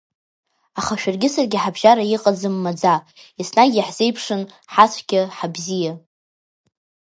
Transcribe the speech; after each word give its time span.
Аха 0.79 0.93
шәаргьы 1.01 1.29
саргьы 1.33 1.57
ҳабжьара 1.63 2.03
иҟаӡам 2.15 2.55
маӡа, 2.63 2.95
еснагь 3.39 3.75
иаҳзеиԥшын 3.77 4.41
ҳацәгьа-ҳабзиа… 4.73 5.93